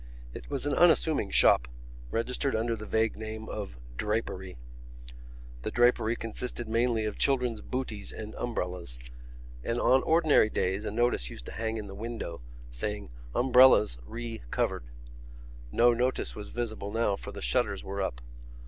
It 0.33 0.49
was 0.49 0.65
an 0.65 0.73
unassuming 0.73 1.29
shop, 1.29 1.67
registered 2.09 2.55
under 2.55 2.75
the 2.75 2.87
vague 2.87 3.15
name 3.15 3.47
of 3.47 3.77
Drapery. 3.97 4.57
The 5.61 5.69
drapery 5.69 6.15
consisted 6.15 6.67
mainly 6.67 7.05
of 7.05 7.19
children's 7.19 7.61
bootees 7.61 8.11
and 8.11 8.33
umbrellas; 8.33 8.97
and 9.63 9.79
on 9.79 10.01
ordinary 10.01 10.49
days 10.49 10.85
a 10.85 10.91
notice 10.91 11.29
used 11.29 11.45
to 11.45 11.51
hang 11.51 11.77
in 11.77 11.85
the 11.85 11.93
window, 11.93 12.41
saying: 12.71 13.11
Umbrellas 13.35 13.99
Re 14.03 14.41
covered. 14.49 14.85
No 15.71 15.93
notice 15.93 16.35
was 16.35 16.49
visible 16.49 16.89
now 16.91 17.15
for 17.15 17.31
the 17.31 17.39
shutters 17.39 17.83
were 17.83 18.01
up. 18.01 18.21